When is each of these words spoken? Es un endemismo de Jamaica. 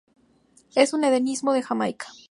Es 0.73 0.93
un 0.93 1.03
endemismo 1.03 1.53
de 1.53 1.61
Jamaica. 1.61 2.07